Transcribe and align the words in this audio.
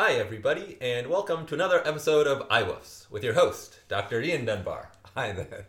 Hi, 0.00 0.12
everybody, 0.12 0.78
and 0.80 1.08
welcome 1.08 1.44
to 1.46 1.54
another 1.54 1.84
episode 1.84 2.28
of 2.28 2.48
iWoofs 2.50 3.10
with 3.10 3.24
your 3.24 3.32
host, 3.32 3.80
Dr. 3.88 4.22
Ian 4.22 4.44
Dunbar. 4.44 4.92
Hi 5.16 5.32
there. 5.32 5.66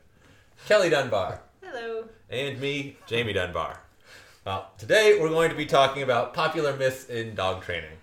Kelly 0.68 0.92
Dunbar. 0.92 1.42
Hello. 1.64 2.08
And 2.30 2.62
me, 2.62 2.98
Jamie 3.08 3.34
Dunbar. 3.34 3.80
Well, 4.46 4.70
today 4.78 5.18
we're 5.20 5.30
going 5.30 5.50
to 5.50 5.56
be 5.56 5.66
talking 5.66 6.04
about 6.04 6.36
popular 6.36 6.78
myths 6.78 7.06
in 7.06 7.34
dog 7.34 7.64
training. 7.64 7.98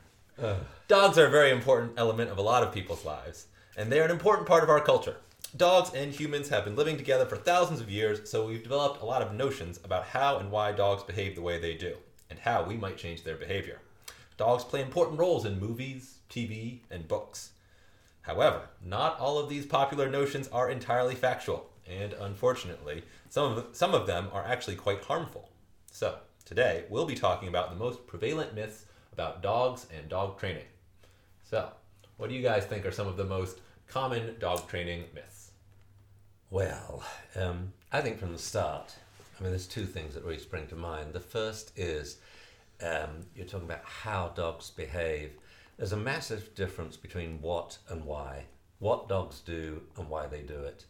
Dogs 0.88 1.16
are 1.16 1.26
a 1.26 1.30
very 1.30 1.52
important 1.52 1.92
element 1.96 2.32
of 2.32 2.38
a 2.38 2.43
lot 2.43 2.64
of 2.64 2.74
people's 2.74 3.04
lives, 3.04 3.46
and 3.77 3.93
they're 3.93 4.04
an 4.04 4.11
important 4.11 4.48
part 4.48 4.64
of 4.64 4.68
our 4.68 4.80
culture. 4.80 5.18
Dogs 5.56 5.95
and 5.95 6.11
humans 6.11 6.48
have 6.48 6.64
been 6.64 6.74
living 6.74 6.96
together 6.96 7.27
for 7.27 7.36
thousands 7.36 7.80
of 7.80 7.88
years, 7.88 8.29
so 8.29 8.48
we've 8.48 8.64
developed 8.64 9.00
a 9.00 9.06
lot 9.06 9.22
of 9.22 9.32
notions 9.32 9.79
about 9.84 10.06
how 10.06 10.38
and 10.38 10.50
why 10.50 10.72
dogs 10.72 11.04
behave 11.04 11.36
the 11.36 11.40
way 11.40 11.61
they 11.61 11.74
do, 11.74 11.95
and 12.29 12.40
how 12.40 12.64
we 12.64 12.77
might 12.77 12.98
change 12.98 13.22
their 13.22 13.36
behavior. 13.36 13.79
Dogs 14.37 14.64
play 14.64 14.82
important 14.82 15.18
roles 15.18 15.45
in 15.45 15.59
movies, 15.59 16.19
TV, 16.29 16.80
and 16.91 17.09
books. 17.09 17.50
However, 18.23 18.69
not 18.84 19.19
all 19.19 19.38
of 19.38 19.48
these 19.48 19.66
popular 19.66 20.10
notions 20.10 20.48
are 20.48 20.70
entirely 20.70 21.15
factual, 21.15 21.70
and 21.88 22.12
unfortunately, 22.12 23.05
some 23.29 23.57
of, 23.57 23.66
some 23.73 23.95
of 23.95 24.07
them 24.07 24.29
are 24.33 24.45
actually 24.45 24.77
quite 24.77 25.05
harmful. 25.05 25.48
So, 25.91 26.19
today 26.45 26.84
we'll 26.91 27.07
be 27.07 27.15
talking 27.15 27.48
about 27.48 27.70
the 27.70 27.77
most 27.77 28.07
prevalent 28.07 28.55
myths 28.55 28.84
about 29.12 29.43
dogs 29.43 29.87
and 29.96 30.09
dog 30.09 30.38
training. 30.38 30.66
So, 31.48 31.71
what 32.16 32.29
do 32.29 32.34
you 32.34 32.43
guys 32.43 32.65
think 32.65 32.84
are 32.84 32.93
some 32.93 33.07
of 33.07 33.16
the 33.16 33.24
most 33.24 33.60
common 33.87 34.37
dog 34.38 34.68
training 34.68 35.05
myths? 35.15 35.52
Well, 36.51 37.02
um, 37.34 37.73
I 37.93 38.01
think 38.01 38.18
from 38.18 38.32
the 38.32 38.38
start, 38.38 38.95
I 39.38 39.43
mean, 39.43 39.52
there's 39.52 39.66
two 39.66 39.87
things 39.87 40.15
that 40.15 40.24
really 40.24 40.38
spring 40.38 40.66
to 40.68 40.77
mind. 40.77 41.12
The 41.12 41.21
first 41.21 41.73
is 41.77 42.18
um, 42.83 43.27
you're 43.35 43.47
talking 43.47 43.69
about 43.69 43.85
how 43.85 44.29
dogs 44.29 44.71
behave. 44.71 45.33
There's 45.77 45.93
a 45.93 45.97
massive 45.97 46.55
difference 46.55 46.97
between 46.97 47.41
what 47.41 47.79
and 47.89 48.05
why, 48.05 48.45
what 48.79 49.09
dogs 49.09 49.41
do 49.41 49.83
and 49.97 50.09
why 50.09 50.27
they 50.27 50.43
do 50.43 50.60
it. 50.60 50.85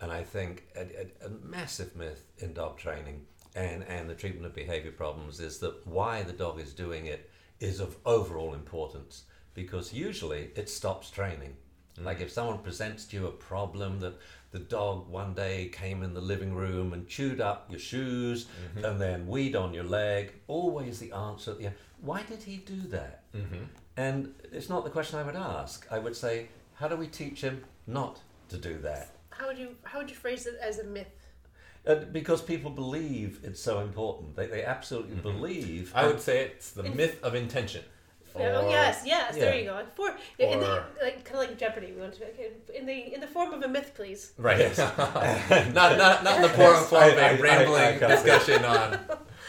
And 0.00 0.10
I 0.10 0.24
think 0.24 0.64
a, 0.76 0.80
a, 0.80 1.26
a 1.26 1.30
massive 1.42 1.94
myth 1.94 2.24
in 2.38 2.52
dog 2.54 2.76
training 2.76 3.26
and, 3.54 3.84
and 3.84 4.08
the 4.08 4.14
treatment 4.14 4.46
of 4.46 4.54
behavior 4.54 4.92
problems 4.92 5.40
is 5.40 5.58
that 5.58 5.86
why 5.86 6.22
the 6.22 6.32
dog 6.32 6.58
is 6.58 6.72
doing 6.72 7.06
it 7.06 7.30
is 7.60 7.78
of 7.80 7.96
overall 8.04 8.54
importance 8.54 9.24
because 9.54 9.92
usually 9.92 10.50
it 10.56 10.68
stops 10.68 11.10
training. 11.10 11.56
Like 12.00 12.20
if 12.20 12.30
someone 12.30 12.58
presents 12.58 13.04
to 13.06 13.16
you 13.16 13.26
a 13.26 13.30
problem 13.30 14.00
that 14.00 14.14
the 14.50 14.58
dog 14.58 15.08
one 15.08 15.34
day 15.34 15.70
came 15.72 16.02
in 16.02 16.14
the 16.14 16.20
living 16.20 16.54
room 16.54 16.92
and 16.92 17.06
chewed 17.06 17.40
up 17.40 17.66
your 17.70 17.78
shoes 17.78 18.46
and 18.76 19.00
then 19.00 19.26
weed 19.26 19.56
on 19.56 19.74
your 19.74 19.84
leg, 19.84 20.34
always 20.46 20.98
the 20.98 21.12
answer 21.12 21.52
at 21.52 21.58
the 21.58 21.66
end, 21.66 21.74
why 22.00 22.22
did 22.22 22.42
he 22.42 22.56
do 22.56 22.80
that? 22.88 23.22
Mm-hmm. 23.34 23.64
And 23.96 24.34
it's 24.52 24.68
not 24.68 24.84
the 24.84 24.90
question 24.90 25.18
I 25.18 25.22
would 25.22 25.36
ask. 25.36 25.86
I 25.90 25.98
would 25.98 26.16
say, 26.16 26.48
how 26.74 26.88
do 26.88 26.96
we 26.96 27.06
teach 27.06 27.42
him 27.42 27.64
not 27.86 28.20
to 28.48 28.56
do 28.56 28.78
that? 28.78 29.10
How 29.30 29.48
would 29.48 29.58
you 29.58 29.76
how 29.82 29.98
would 29.98 30.10
you 30.10 30.16
phrase 30.16 30.46
it 30.46 30.58
as 30.62 30.78
a 30.78 30.84
myth? 30.84 31.06
Uh, 31.86 31.96
because 31.96 32.40
people 32.40 32.70
believe 32.70 33.40
it's 33.42 33.60
so 33.60 33.80
important. 33.80 34.36
They, 34.36 34.46
they 34.46 34.64
absolutely 34.64 35.16
believe. 35.16 35.92
I 35.94 36.06
would 36.06 36.20
say 36.20 36.44
it's 36.44 36.70
the 36.70 36.84
myth 36.84 37.18
of 37.22 37.34
intention. 37.34 37.82
Oh 38.34 38.40
Or- 38.40 38.54
oh, 38.54 38.68
yes, 38.70 39.02
yes. 39.04 39.34
There 39.34 39.54
you 39.54 39.64
go. 39.64 39.82
For 39.94 40.14
in 40.38 40.60
the, 40.60 40.84
like 41.02 41.24
kind 41.24 41.42
of 41.42 41.48
like 41.48 41.58
Jeopardy. 41.58 41.92
We 41.92 42.00
want 42.00 42.14
to 42.14 42.24
okay, 42.30 42.50
in 42.74 42.86
the 42.86 43.14
in 43.14 43.20
the 43.20 43.26
form 43.26 43.52
of 43.52 43.62
a 43.62 43.68
myth, 43.68 43.92
please. 43.94 44.32
Right. 44.36 44.76
not, 44.78 45.74
not, 45.74 46.24
not 46.24 46.36
in 46.36 46.42
the 46.42 46.48
form, 46.48 46.76
form 46.84 47.02
of 47.02 47.18
I- 47.18 47.20
I- 47.20 47.30
a 47.30 47.36
I- 47.36 47.40
rambling 47.40 47.82
I 47.82 47.98
got 47.98 48.10
it. 48.10 48.14
discussion 48.16 48.64
on. 48.64 49.00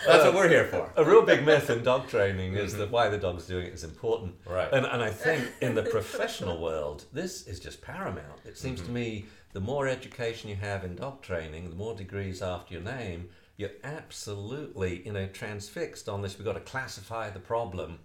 That's 0.06 0.26
what 0.26 0.34
we're 0.34 0.50
here 0.50 0.66
for. 0.66 0.92
a 0.98 1.06
real 1.06 1.22
big 1.22 1.46
myth 1.46 1.70
in 1.70 1.84
dog 1.84 2.08
training 2.08 2.56
is 2.56 2.72
mm-hmm. 2.72 2.82
that 2.82 2.92
why 2.92 3.08
the 3.10 3.18
dog's 3.18 3.46
doing 3.46 3.68
it 3.68 3.74
is 3.74 3.84
important. 3.84 4.36
Right. 4.46 4.72
And, 4.74 4.86
and 4.86 5.02
I 5.02 5.10
think 5.10 5.50
in 5.62 5.76
the 5.76 5.84
professional 5.84 6.60
world, 6.62 7.06
this 7.14 7.48
is 7.48 7.60
just 7.60 7.82
paramount. 7.82 8.42
It 8.44 8.58
seems 8.58 8.80
to 8.82 8.86
mm-hmm. 8.86 8.94
me 8.94 9.26
the 9.54 9.62
more 9.62 9.88
education 9.88 10.50
you 10.50 10.56
have 10.58 10.84
in 10.84 10.96
dog 10.96 11.22
training, 11.22 11.70
the 11.70 11.76
more 11.76 11.96
degrees 11.96 12.42
after 12.42 12.74
your 12.74 12.84
name, 12.84 13.30
you're 13.64 13.94
absolutely, 13.98 15.02
you 15.06 15.14
know, 15.14 15.28
transfixed 15.28 16.10
on 16.10 16.22
this. 16.22 16.38
We've 16.38 16.46
got 16.46 16.54
to 16.54 16.60
classify 16.60 17.30
the 17.30 17.40
problem. 17.40 18.00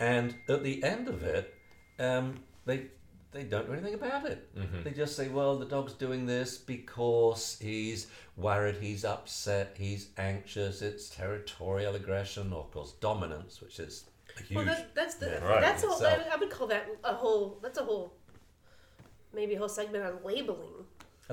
And 0.00 0.34
at 0.48 0.62
the 0.62 0.82
end 0.84 1.08
of 1.08 1.22
it, 1.22 1.54
um, 1.98 2.38
they 2.64 2.86
they 3.32 3.44
don't 3.44 3.66
do 3.66 3.72
anything 3.72 3.94
about 3.94 4.26
it. 4.26 4.48
They 4.84 4.90
just 4.90 5.16
say, 5.16 5.28
well, 5.28 5.56
the 5.56 5.64
dog's 5.64 5.94
doing 5.94 6.26
this 6.26 6.58
because 6.58 7.58
he's 7.60 8.06
worried, 8.36 8.76
he's 8.80 9.04
upset, 9.04 9.74
he's 9.78 10.08
anxious, 10.18 10.82
it's 10.82 11.08
territorial 11.08 11.94
aggression, 11.94 12.52
or 12.52 12.60
of 12.60 12.70
course 12.70 12.92
dominance, 13.00 13.60
which 13.60 13.80
is 13.80 14.04
a 14.38 14.42
huge. 14.42 14.56
Well, 14.56 14.64
that, 14.66 14.94
that's 14.94 15.14
the 15.16 15.26
Yeah, 15.26 15.44
right, 15.44 15.60
that's 15.60 15.82
a, 15.82 15.88
itself. 15.88 16.22
I 16.32 16.36
would 16.36 16.50
call 16.50 16.66
that 16.68 16.86
a 17.04 17.14
whole. 17.14 17.58
That's 17.62 17.78
a 17.78 17.84
whole. 17.84 18.12
Maybe 19.34 19.54
a 19.54 19.58
whole 19.58 19.68
segment 19.68 20.04
on 20.04 20.18
labeling. 20.24 20.81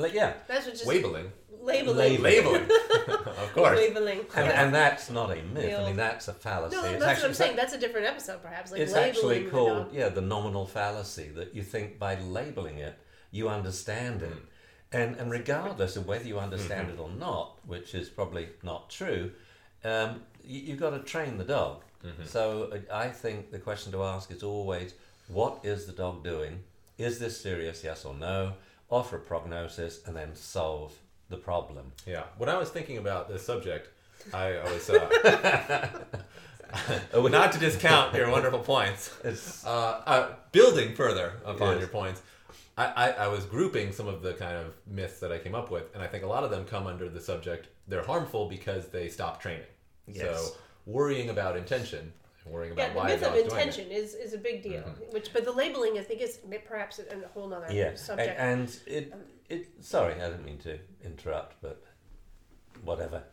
Like, 0.02 0.14
yeah, 0.14 0.34
That's 0.48 0.66
what 0.66 0.76
just 0.76 0.86
Labeling. 0.88 1.32
labeling. 1.62 2.22
Labeling. 2.22 2.64
of 3.08 3.52
course. 3.54 3.78
Labeling. 3.78 4.22
and, 4.36 4.48
and 4.48 4.74
that's 4.74 5.10
not 5.10 5.32
a 5.32 5.42
myth. 5.42 5.80
I 5.80 5.86
mean, 5.86 5.96
that's 5.96 6.28
a 6.28 6.34
fallacy. 6.34 6.76
no, 6.76 6.84
it's 6.84 6.92
that's 6.92 7.00
what 7.02 7.10
actually, 7.10 7.28
I'm 7.28 7.34
saying. 7.34 7.56
That's 7.56 7.74
a 7.74 7.78
different 7.80 8.08
episode, 8.08 8.42
perhaps. 8.42 8.72
Like 8.72 8.82
it's 8.82 8.94
labeling 8.94 9.10
actually 9.10 9.44
called, 9.46 9.86
dog. 9.86 9.94
yeah, 9.94 10.10
the 10.10 10.22
nominal 10.22 10.66
fallacy 10.66 11.30
that 11.36 11.54
you 11.54 11.64
think 11.64 12.00
by 12.00 12.16
labeling 12.20 12.78
it, 12.78 12.98
you 13.32 13.50
understand 13.50 14.22
it. 14.22 14.38
And, 14.92 15.18
and 15.18 15.30
regardless 15.30 15.98
of 15.98 16.08
whether 16.08 16.26
you 16.26 16.40
understand 16.40 16.90
it 16.90 17.00
or 17.00 17.10
not, 17.12 17.60
which 17.68 17.94
is 17.94 18.10
probably 18.10 18.50
not 18.64 18.90
true, 18.90 19.32
um, 19.84 20.22
you, 20.44 20.62
you've 20.62 20.80
got 20.80 20.92
to 20.92 21.00
train 21.00 21.38
the 21.38 21.44
dog. 21.44 21.84
So 22.26 22.72
uh, 22.72 22.94
I 22.96 23.10
think 23.10 23.52
the 23.52 23.60
question 23.60 23.92
to 23.92 24.04
ask 24.04 24.32
is 24.32 24.42
always, 24.42 24.94
what 25.28 25.60
is 25.64 25.86
the 25.86 25.92
dog 25.92 26.24
doing? 26.24 26.64
Is 26.98 27.20
this 27.20 27.40
serious, 27.40 27.84
yes 27.84 28.06
or 28.06 28.14
no? 28.14 28.54
Offer 28.90 29.18
a 29.18 29.20
prognosis 29.20 30.06
and 30.06 30.16
then 30.16 30.36
solve 30.36 30.94
the 31.30 31.38
problem. 31.38 31.92
Yeah. 32.08 32.24
When 32.38 32.50
I 32.50 32.58
was 32.58 32.70
thinking 32.70 32.98
about 32.98 33.30
this 33.30 33.46
subject, 33.46 33.90
I, 34.34 34.58
I 34.58 34.64
was 34.74 34.90
uh, 34.90 35.90
not 37.30 37.52
to 37.54 37.60
discount 37.60 38.16
your 38.16 38.30
wonderful 38.32 38.60
points. 38.60 39.14
Uh, 39.66 39.70
uh, 40.06 40.36
building 40.52 40.96
further 40.96 41.34
upon 41.46 41.74
Yes. 41.74 41.80
your 41.80 41.88
points, 41.90 42.22
I, 42.78 42.86
I, 42.86 43.10
I 43.12 43.28
was 43.28 43.46
grouping 43.46 43.92
some 43.92 44.08
of 44.08 44.22
the 44.22 44.34
kind 44.34 44.58
of 44.58 44.74
myths 44.88 45.20
that 45.20 45.32
I 45.32 45.38
came 45.38 45.54
up 45.56 45.70
with, 45.70 45.94
and 45.94 46.02
I 46.04 46.08
think 46.08 46.24
a 46.24 46.28
lot 46.28 46.44
of 46.44 46.50
them 46.50 46.66
come 46.66 46.88
under 46.88 47.10
the 47.10 47.20
subject 47.22 47.68
they're 47.88 48.04
harmful 48.04 48.48
because 48.48 48.88
they 48.88 49.10
stop 49.10 49.42
training. 49.42 49.66
Yes. 50.08 50.24
So 50.48 50.56
worrying 50.86 51.30
about 51.30 51.58
intention, 51.58 52.14
worrying 52.46 52.74
about 52.74 52.94
Yeah, 52.96 53.02
the 53.02 53.08
myth 53.08 53.14
of 53.16 53.22
dog's 53.22 53.34
doing 53.34 53.46
it. 53.46 53.52
intention 53.68 53.92
is, 53.92 54.14
is 54.16 54.34
a 54.34 54.38
big 54.38 54.64
deal. 54.64 54.82
Which, 55.12 55.32
but 55.34 55.46
the 55.46 55.52
labeling, 55.52 55.98
I 55.98 56.02
think, 56.02 56.22
is 56.22 56.40
perhaps 56.68 57.00
a, 57.00 57.04
a 57.04 57.28
whole 57.34 57.48
nother 57.48 57.68
yeah, 57.72 57.90
and, 57.90 58.00
subject. 58.00 58.40
and 58.40 58.78
it, 58.88 59.14
it. 59.50 59.68
Sorry, 59.84 60.14
I 60.22 60.30
didn't 60.30 60.46
mean 60.46 60.58
to 60.60 60.78
interrupt, 61.04 61.62
but 61.62 61.84
whatever. 62.84 63.24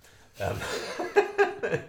Um, 0.41 0.59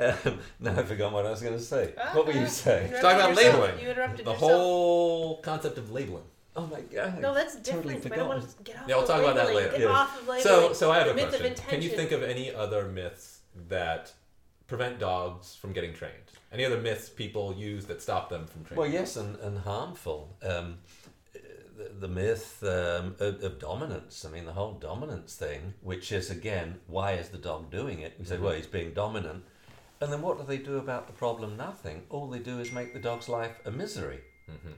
um, 0.00 0.38
now 0.60 0.78
I 0.78 0.82
forgot 0.82 1.12
what 1.12 1.26
I 1.26 1.30
was 1.30 1.42
going 1.42 1.54
to 1.54 1.60
say. 1.62 1.92
what 2.12 2.26
were 2.26 2.32
you 2.32 2.46
saying? 2.46 2.90
You 2.92 3.00
Talk 3.00 3.14
about 3.16 3.30
interrupted 3.30 3.44
yourself. 3.44 3.60
labeling. 3.62 3.82
You 3.84 3.90
interrupted 3.90 4.26
The 4.26 4.32
yourself. 4.32 4.50
whole 4.52 5.36
concept 5.42 5.78
of 5.78 5.90
labeling. 5.92 6.24
Oh 6.54 6.66
my 6.66 6.80
god! 6.82 7.18
No, 7.20 7.32
that's 7.32 7.54
Totally 7.56 7.94
different. 7.94 8.02
but 8.02 8.12
I 8.12 8.16
don't 8.16 8.28
want 8.28 8.42
to 8.42 8.62
get 8.62 8.76
off. 8.76 8.82
Yeah, 8.86 8.94
we'll 8.96 9.02
of 9.04 9.08
talk 9.08 9.22
about 9.22 9.36
that 9.36 9.46
labeling. 9.46 9.64
later. 9.64 9.78
Get 9.78 9.80
Yeah. 9.88 9.88
off 9.88 10.20
of 10.20 10.28
labeling. 10.28 10.42
So, 10.42 10.72
so 10.74 10.90
I 10.90 10.98
have 10.98 11.06
the 11.06 11.12
a 11.12 11.16
myth 11.16 11.28
question. 11.30 11.52
Of 11.52 11.66
Can 11.66 11.80
you 11.82 11.88
think 11.88 12.12
of 12.12 12.22
any 12.22 12.54
other 12.54 12.84
myths 12.88 13.38
that 13.68 14.12
prevent 14.66 14.98
dogs 14.98 15.54
from 15.54 15.72
getting 15.72 15.94
trained? 15.94 16.12
Any 16.52 16.64
other 16.64 16.78
myths 16.78 17.08
people 17.08 17.54
use 17.54 17.86
that 17.86 18.02
stop 18.02 18.28
them 18.28 18.46
from 18.46 18.64
training? 18.64 18.78
Well, 18.82 18.90
yes, 18.90 19.16
and, 19.16 19.36
and 19.36 19.58
harmful. 19.58 20.36
Um, 20.42 20.78
the, 21.76 21.90
the 22.00 22.08
myth 22.08 22.62
um, 22.62 23.16
of, 23.18 23.42
of 23.42 23.58
dominance. 23.58 24.24
I 24.26 24.30
mean, 24.30 24.44
the 24.44 24.52
whole 24.52 24.74
dominance 24.74 25.34
thing, 25.34 25.72
which 25.80 26.12
is 26.12 26.30
again, 26.30 26.78
why 26.86 27.12
is 27.12 27.30
the 27.30 27.38
dog 27.38 27.70
doing 27.70 28.00
it? 28.00 28.14
We 28.18 28.26
say, 28.26 28.36
well, 28.36 28.52
he's 28.52 28.66
being 28.66 28.92
dominant. 28.92 29.44
And 30.00 30.12
then 30.12 30.20
what 30.20 30.38
do 30.38 30.44
they 30.44 30.58
do 30.58 30.76
about 30.78 31.06
the 31.06 31.12
problem? 31.12 31.56
Nothing. 31.56 32.02
All 32.10 32.28
they 32.28 32.40
do 32.40 32.58
is 32.58 32.72
make 32.72 32.92
the 32.92 32.98
dog's 33.00 33.28
life 33.28 33.60
a 33.64 33.70
misery. 33.70 34.20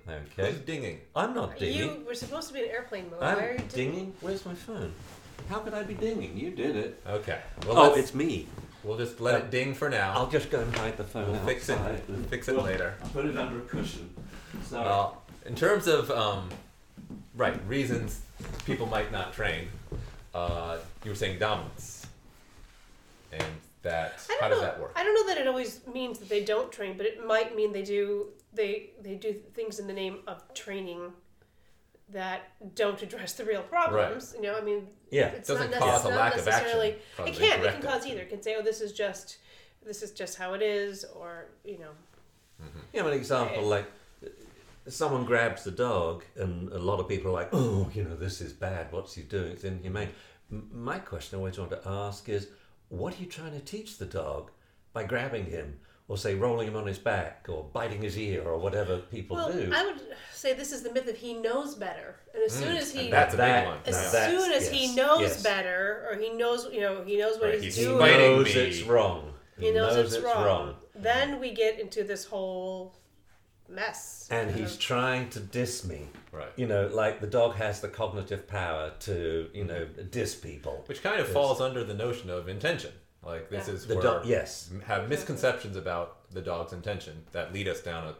Okay. 0.08 0.52
Who's 0.52 0.60
dinging? 0.60 1.00
I'm 1.16 1.34
not 1.34 1.58
dinging. 1.58 1.78
You 1.78 2.04
were 2.06 2.14
supposed 2.14 2.48
to 2.48 2.54
be 2.54 2.60
in 2.60 2.68
airplane 2.68 3.10
mode. 3.10 3.20
Why 3.22 3.34
are 3.34 3.50
I'm 3.52 3.58
you 3.58 3.64
dinging. 3.70 4.12
Where's 4.20 4.44
my 4.46 4.54
phone? 4.54 4.92
How 5.48 5.58
could 5.58 5.74
I 5.74 5.82
be 5.82 5.94
dinging? 5.94 6.36
You 6.36 6.50
did 6.50 6.76
it. 6.76 7.00
Okay. 7.08 7.40
Well, 7.66 7.78
Oh, 7.78 7.94
it's 7.94 8.14
me. 8.14 8.46
We'll 8.84 8.98
just 8.98 9.20
let 9.20 9.34
it 9.40 9.50
ding 9.50 9.74
for 9.74 9.88
now. 9.88 10.12
I'll 10.14 10.28
just 10.30 10.50
go 10.50 10.60
and 10.60 10.74
hide 10.76 10.96
the 10.96 11.04
phone. 11.04 11.30
We'll 11.32 11.40
fix 11.40 11.68
it. 11.68 11.78
outside. 11.78 12.02
Fix 12.28 12.48
it 12.48 12.56
Well, 12.56 12.64
later. 12.64 12.94
I'll 13.02 13.08
put 13.10 13.26
it 13.26 13.36
under 13.36 13.58
a 13.58 13.62
cushion. 13.62 14.10
Sorry. 14.64 14.84
Well, 14.84 15.22
in 15.46 15.54
terms 15.54 15.86
of 15.86 16.10
um, 16.10 16.48
right 17.34 17.58
reasons 17.66 18.20
people 18.64 18.86
might 18.86 19.10
not 19.10 19.32
train, 19.32 19.68
uh, 20.34 20.78
you 21.04 21.10
were 21.10 21.16
saying 21.16 21.38
dominance, 21.38 22.06
and 23.32 23.44
that 23.82 24.20
I 24.28 24.32
don't 24.32 24.42
how 24.42 24.48
does 24.48 24.60
that 24.60 24.80
work? 24.80 24.92
I 24.96 25.04
don't 25.04 25.14
know 25.14 25.26
that 25.34 25.40
it 25.40 25.46
always 25.46 25.80
means 25.92 26.18
that 26.18 26.28
they 26.28 26.44
don't 26.44 26.72
train, 26.72 26.96
but 26.96 27.06
it 27.06 27.26
might 27.26 27.54
mean 27.54 27.72
they 27.72 27.82
do. 27.82 28.28
They 28.52 28.90
they 29.02 29.14
do 29.16 29.32
things 29.54 29.78
in 29.78 29.86
the 29.86 29.92
name 29.92 30.18
of 30.26 30.42
training 30.54 31.12
that 32.10 32.52
don't 32.74 33.00
address 33.02 33.32
the 33.34 33.44
real 33.44 33.62
problems. 33.62 34.34
You 34.36 34.42
know, 34.42 34.56
I 34.56 34.60
mean, 34.60 34.88
Yeah. 35.10 35.28
it's 35.28 35.48
Doesn't 35.48 35.70
not 35.70 35.80
cause 35.80 36.04
a 36.04 36.08
lack 36.08 36.36
of 36.36 36.46
action, 36.46 36.64
necessarily. 36.64 36.88
It 36.90 37.34
can. 37.34 37.60
It 37.60 37.72
can 37.72 37.82
it. 37.82 37.82
cause 37.82 38.06
either. 38.06 38.20
It 38.20 38.30
can 38.30 38.42
say, 38.42 38.56
"Oh, 38.58 38.62
this 38.62 38.80
is 38.80 38.92
just 38.92 39.38
this 39.84 40.02
is 40.02 40.12
just 40.12 40.36
how 40.38 40.54
it 40.54 40.62
is," 40.62 41.04
or 41.04 41.46
you 41.64 41.78
know, 41.78 41.90
mm-hmm. 42.62 42.78
Yeah, 42.92 43.06
an 43.06 43.12
example 43.12 43.64
like 43.64 43.86
uh, 44.24 44.28
someone 44.88 45.24
grabs 45.24 45.64
the 45.64 45.70
dog, 45.70 46.24
and 46.36 46.70
a 46.72 46.78
lot 46.78 47.00
of 47.00 47.08
people 47.08 47.30
are 47.30 47.34
like, 47.34 47.48
"Oh, 47.52 47.90
you 47.94 48.04
know, 48.04 48.16
this 48.16 48.40
is 48.40 48.52
bad. 48.52 48.92
What's 48.92 49.14
he 49.14 49.22
doing? 49.22 49.52
It's 49.52 49.64
inhumane." 49.64 50.10
My 50.50 50.98
question 50.98 51.36
I 51.36 51.38
always 51.38 51.58
want 51.58 51.70
to 51.70 51.80
ask 51.88 52.28
is, 52.28 52.48
what 52.90 53.14
are 53.14 53.22
you 53.22 53.26
trying 53.26 53.52
to 53.52 53.60
teach 53.60 53.96
the 53.96 54.04
dog 54.04 54.50
by 54.92 55.02
grabbing 55.04 55.46
him, 55.46 55.80
or 56.06 56.18
say 56.18 56.34
rolling 56.34 56.68
him 56.68 56.76
on 56.76 56.86
his 56.86 56.98
back, 56.98 57.46
or 57.48 57.64
biting 57.72 58.02
his 58.02 58.18
ear, 58.18 58.42
or 58.42 58.58
whatever 58.58 58.98
people 58.98 59.36
Well, 59.36 59.50
do? 59.52 59.70
I 59.74 59.86
would 59.86 60.00
say 60.32 60.52
this 60.52 60.70
is 60.72 60.82
the 60.82 60.92
myth 60.92 61.08
of 61.08 61.16
he 61.16 61.32
knows 61.34 61.74
better, 61.76 62.16
and 62.34 62.42
as 62.42 62.52
soon 62.52 62.74
mm, 62.76 62.78
as 62.78 62.92
he 62.92 63.04
and 63.04 63.12
that's 63.12 63.32
a 63.34 63.36
big 63.38 63.46
That- 63.46 63.66
one. 63.66 63.78
as 63.86 63.94
now 63.96 64.10
that's- 64.10 64.30
soon 64.42 64.52
as 64.52 64.68
he 64.70 64.94
knows 64.94 65.20
yes. 65.22 65.42
better, 65.42 66.06
or 66.10 66.18
he 66.18 66.30
knows, 66.30 66.68
you 66.72 66.80
know, 66.80 67.02
he 67.04 67.16
knows 67.16 67.36
what 67.38 67.44
Right, 67.50 67.54
he's, 67.54 67.74
he's 67.74 67.76
he 67.76 67.84
doing, 67.84 67.98
fighting 67.98 68.18
knows 68.18 68.54
me. 68.54 68.60
it's 68.60 68.82
wrong. 68.82 69.32
he 69.58 69.70
knows, 69.70 70.14
it's, 70.14 70.22
wrong. 70.22 70.74
Then 70.94 71.40
we 71.40 71.52
get 71.52 71.80
into 71.80 72.04
this 72.04 72.24
whole 72.26 72.94
mess. 73.68 74.28
and 74.30 74.50
of- 74.50 74.56
he's 74.56 74.76
trying 74.76 75.30
to 75.30 75.40
diss 75.40 75.84
me. 75.84 76.08
Right. 76.32 76.50
You 76.56 76.66
know, 76.66 76.88
like 76.88 77.20
the 77.20 77.26
dog 77.28 77.54
has 77.54 77.80
the 77.80 77.88
cognitive 77.88 78.46
power 78.48 78.92
to, 79.00 79.48
you 79.54 79.64
know, 79.64 79.86
diss 79.86 80.34
people. 80.34 80.82
Which 80.86 81.02
kind 81.02 81.20
of 81.20 81.28
falls 81.28 81.60
under 81.60 81.84
the 81.84 81.94
notion 81.94 82.28
of 82.28 82.48
intention. 82.48 82.90
Like 83.26 83.48
this 83.50 83.68
Yeah. 83.68 83.74
is 83.74 83.86
The 83.86 83.94
where 83.94 84.02
dog, 84.02 84.26
yes. 84.26 84.70
have 84.86 85.08
misconceptions 85.08 85.76
about 85.76 86.30
the 86.32 86.42
dog's 86.42 86.72
intention 86.72 87.22
that 87.32 87.52
lead 87.52 87.68
us 87.68 87.80
down 87.80 88.06
a 88.08 88.14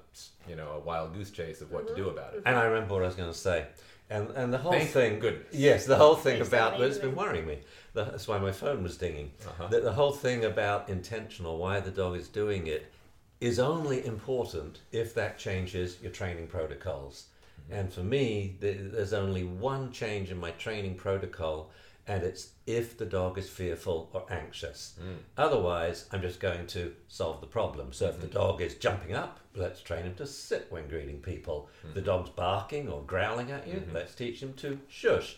you 0.48 0.56
know 0.56 0.70
a 0.72 0.78
wild 0.80 1.14
goose 1.14 1.30
chase 1.30 1.60
of 1.60 1.70
what 1.72 1.86
to 1.88 1.94
do 1.94 2.08
about 2.08 2.34
it. 2.34 2.42
And 2.46 2.56
I 2.56 2.64
remember 2.64 2.94
what 2.94 3.02
I 3.02 3.06
was 3.06 3.14
going 3.16 3.32
to 3.32 3.38
say. 3.38 3.66
And 4.10 4.30
and 4.30 4.52
the 4.52 4.58
whole 4.58 4.72
Thank 4.72 4.90
thing, 4.90 5.18
goodness. 5.18 5.54
yes, 5.54 5.86
the 5.86 5.96
whole 5.96 6.14
thing 6.16 6.34
Thanks, 6.36 6.48
about 6.48 6.72
Dominic. 6.72 6.90
it's 6.90 6.98
been 7.00 7.14
worrying 7.14 7.46
me. 7.46 7.58
The- 7.94 8.04
That's 8.04 8.28
why 8.28 8.38
my 8.38 8.52
phone 8.52 8.82
was 8.82 8.96
dinging. 8.96 9.32
Uh-huh. 9.46 9.68
The, 9.68 9.80
the 9.80 9.92
whole 9.92 10.12
thing 10.12 10.44
about 10.44 10.88
intentional, 10.88 11.58
why 11.58 11.80
the 11.80 11.90
dog 11.90 12.16
is 12.16 12.28
doing 12.28 12.66
it, 12.66 12.92
is 13.40 13.58
only 13.58 14.04
important 14.04 14.80
if 14.92 15.14
that 15.14 15.38
changes 15.38 15.98
your 16.02 16.12
training 16.12 16.46
protocols. 16.48 17.26
And 17.70 17.90
for 17.90 18.02
me, 18.02 18.56
th- 18.60 18.76
there's 18.92 19.14
only 19.14 19.44
one 19.44 19.90
change 19.90 20.30
in 20.30 20.38
my 20.38 20.50
training 20.52 20.96
protocol, 20.96 21.70
and 22.06 22.22
it's 22.22 22.50
if 22.66 22.98
the 22.98 23.06
dog 23.06 23.38
is 23.38 23.48
fearful 23.48 24.10
or 24.12 24.30
anxious. 24.30 24.94
Mm. 25.00 25.16
Otherwise, 25.36 26.06
I'm 26.12 26.20
just 26.20 26.40
going 26.40 26.66
to 26.68 26.92
solve 27.08 27.40
the 27.40 27.46
problem. 27.46 27.92
So 27.92 28.06
if 28.06 28.20
the 28.20 28.26
mm-hmm. 28.26 28.36
dog 28.36 28.60
is 28.60 28.74
jumping 28.74 29.14
up, 29.14 29.40
let's 29.54 29.80
train 29.80 30.04
him 30.04 30.14
to 30.16 30.26
sit 30.26 30.66
when 30.70 30.88
greeting 30.88 31.20
people. 31.20 31.68
If 31.82 31.94
the 31.94 32.00
mm-hmm. 32.00 32.06
dog's 32.06 32.30
barking 32.30 32.88
or 32.88 33.02
growling 33.02 33.50
at 33.50 33.66
you, 33.66 33.74
mm-hmm. 33.74 33.94
let's 33.94 34.14
teach 34.14 34.42
him 34.42 34.52
to 34.54 34.78
shush 34.88 35.36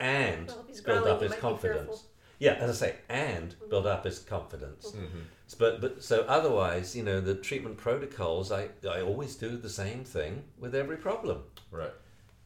and 0.00 0.48
Well, 0.48 0.64
build 0.66 0.84
growling, 0.84 1.12
up 1.12 1.22
his 1.22 1.34
confidence. 1.34 2.04
Yeah, 2.38 2.54
as 2.54 2.82
I 2.82 2.86
say, 2.86 2.96
and 3.08 3.54
build 3.70 3.86
up 3.86 4.04
his 4.04 4.18
confidence. 4.18 4.90
Mm-hmm. 4.90 5.20
But 5.58 5.80
but 5.80 6.02
so 6.02 6.22
otherwise, 6.22 6.96
you 6.96 7.02
know, 7.02 7.20
the 7.20 7.36
treatment 7.36 7.76
protocols, 7.76 8.50
I 8.50 8.68
I 8.88 9.02
always 9.02 9.36
do 9.36 9.56
the 9.56 9.70
same 9.70 10.04
thing 10.04 10.42
with 10.58 10.74
every 10.74 10.96
problem. 10.96 11.44
Right. 11.70 11.92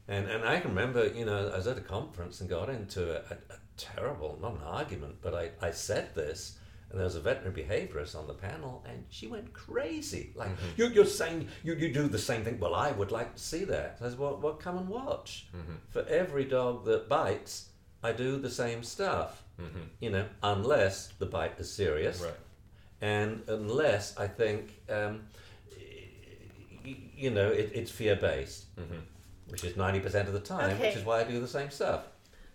And 0.08 0.26
and 0.26 0.44
I 0.44 0.60
can 0.60 0.70
remember, 0.70 1.06
you 1.08 1.24
know, 1.26 1.50
I 1.52 1.56
was 1.56 1.66
at 1.66 1.76
a 1.78 1.82
conference 1.82 2.40
and 2.40 2.48
got 2.48 2.68
into 2.70 3.10
a, 3.10 3.18
a, 3.30 3.54
a 3.54 3.58
terrible, 3.76 4.38
not 4.40 4.52
an 4.54 4.62
argument, 4.64 5.16
but 5.20 5.34
I, 5.34 5.50
I 5.60 5.70
said 5.70 6.14
this, 6.14 6.58
and 6.90 6.98
there 6.98 7.04
was 7.04 7.14
a 7.16 7.20
veterinary 7.20 7.62
behaviorist 7.62 8.16
on 8.16 8.26
the 8.26 8.32
panel, 8.34 8.82
and 8.88 9.04
she 9.10 9.26
went 9.26 9.52
crazy. 9.52 10.32
Like, 10.34 10.48
mm-hmm. 10.48 10.80
you, 10.80 10.88
you're 10.88 11.04
saying 11.04 11.48
you, 11.62 11.74
you 11.74 11.92
do 11.92 12.08
the 12.08 12.18
same 12.18 12.42
thing. 12.42 12.58
Well, 12.58 12.74
I 12.74 12.90
would 12.92 13.10
like 13.12 13.34
to 13.34 13.42
see 13.42 13.64
that. 13.64 13.98
I 14.00 14.08
said, 14.08 14.18
well, 14.18 14.38
well 14.42 14.54
come 14.54 14.78
and 14.78 14.88
watch. 14.88 15.46
Mm-hmm. 15.54 15.74
For 15.90 16.02
every 16.08 16.44
dog 16.46 16.86
that 16.86 17.08
bites, 17.08 17.68
I 18.02 18.12
do 18.12 18.38
the 18.38 18.50
same 18.50 18.82
stuff. 18.82 19.42
Mm-hmm. 19.60 19.80
You 20.00 20.10
know, 20.10 20.24
unless 20.42 21.08
the 21.18 21.26
bite 21.26 21.56
is 21.58 21.70
serious 21.70 22.20
Right. 22.22 22.32
and 23.00 23.42
unless 23.48 24.16
I 24.16 24.28
think, 24.28 24.80
um, 24.88 25.22
y- 26.84 26.96
you 27.16 27.30
know, 27.30 27.48
it, 27.50 27.72
it's 27.74 27.90
fear 27.90 28.16
based, 28.16 28.66
which 29.48 29.64
is 29.64 29.76
ninety 29.76 30.00
percent 30.00 30.28
of 30.28 30.34
the 30.34 30.40
time, 30.40 30.78
which 30.78 30.96
is 30.96 31.04
why 31.04 31.20
I 31.20 31.24
do 31.24 31.40
the 31.40 31.48
same 31.48 31.70
stuff. 31.70 32.04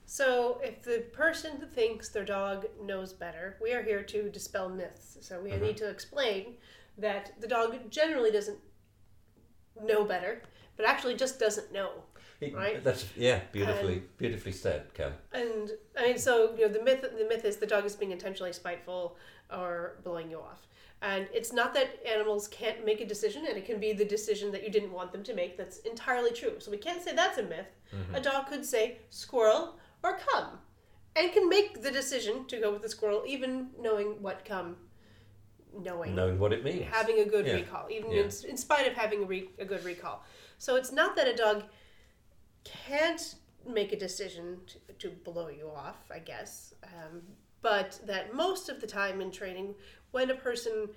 So, 0.06 0.60
if 0.62 0.84
the 0.84 1.06
person 1.14 1.66
thinks 1.74 2.10
their 2.10 2.26
dog 2.26 2.66
knows 2.82 3.14
better, 3.14 3.58
we 3.62 3.72
are 3.74 3.82
here 3.82 4.04
to 4.04 4.30
dispel 4.30 4.70
myths. 4.70 5.18
So, 5.22 5.40
we 5.42 5.52
Mm-hmm. 5.52 5.64
need 5.64 5.78
to 5.78 5.90
explain 5.90 6.56
that 6.98 7.32
the 7.40 7.48
dog 7.48 7.90
generally 7.90 8.30
doesn't 8.32 8.60
know 9.82 10.04
better, 10.04 10.42
but 10.78 10.86
actually 10.86 11.16
just 11.16 11.40
doesn't 11.40 11.72
know. 11.72 11.92
It- 12.48 12.56
Right. 12.56 12.84
That's 12.84 13.06
yeah, 13.16 13.40
beautifully, 13.52 14.04
beautifully 14.18 14.52
said, 14.52 14.94
Kelly. 14.94 15.14
And 15.32 15.72
I 15.98 16.04
mean, 16.08 16.18
so 16.18 16.54
you 16.58 16.68
know, 16.68 16.74
the 16.74 16.84
myth 16.84 17.02
the 17.02 17.26
myth 17.28 17.46
is 17.46 17.58
the 17.58 17.68
dog 17.68 17.86
is 17.86 17.96
being 17.96 18.12
intentionally 18.12 18.54
spiteful 18.54 19.18
or 19.52 19.98
blowing 20.04 20.30
you 20.32 20.40
off. 20.40 20.62
And 21.02 21.28
it's 21.34 21.52
not 21.52 21.74
that 21.74 22.00
animals 22.08 22.48
can't 22.48 22.86
make 22.86 23.02
a 23.02 23.06
decision, 23.06 23.46
and 23.46 23.58
it 23.58 23.66
can 23.66 23.78
be 23.78 23.92
the 23.92 24.06
decision 24.06 24.52
that 24.54 24.64
you 24.64 24.70
didn't 24.70 24.94
want 24.94 25.12
them 25.12 25.22
to 25.24 25.34
make. 25.34 25.58
That's 25.58 25.80
entirely 25.80 26.32
true. 26.32 26.56
So 26.60 26.72
we 26.72 26.78
can't 26.78 27.02
say 27.04 27.14
that's 27.14 27.38
a 27.38 27.44
myth. 27.44 27.68
Mm-hmm. 27.94 28.16
A 28.16 28.22
dog 28.22 28.48
could 28.48 28.66
say 28.66 29.00
squirrel 29.10 29.78
or 30.02 30.18
come, 30.32 30.60
and 31.18 31.32
can 31.34 31.50
make 31.50 31.82
the 31.82 31.92
decision 31.92 32.46
to 32.48 32.58
go 32.60 32.72
with 32.72 32.82
the 32.84 32.90
squirrel, 32.90 33.24
even 33.28 33.70
knowing 33.78 34.22
what 34.22 34.46
come, 34.46 34.78
knowing 35.78 36.16
Knowing 36.16 36.40
what 36.40 36.54
it 36.54 36.64
means. 36.64 36.86
having 36.92 37.20
a 37.20 37.26
good 37.26 37.46
Yeah. 37.48 37.56
recall, 37.56 37.88
even 37.90 38.12
Yeah. 38.12 38.22
in, 38.24 38.32
in 38.52 38.58
spite 38.58 38.88
of 38.88 38.94
having 38.94 39.24
a, 39.24 39.26
re, 39.26 39.50
a 39.60 39.66
good 39.66 39.84
recall. 39.84 40.24
So 40.58 40.76
it's 40.78 40.92
not 40.92 41.16
that 41.18 41.28
a 41.28 41.36
dog 41.36 41.64
can't 42.64 43.36
make 43.68 43.94
a 43.94 43.98
decision 43.98 44.60
to, 44.68 44.94
to 44.94 45.10
blow 45.10 45.48
you 45.48 45.70
off, 45.70 46.12
I 46.12 46.20
guess, 46.20 46.74
um, 46.84 47.22
but 47.62 48.00
that 48.06 48.34
most 48.34 48.70
of 48.70 48.82
the 48.82 48.88
time 48.88 49.22
in 49.22 49.32
training, 49.32 49.76
when 50.12 50.30
a 50.32 50.36
person 50.36 50.90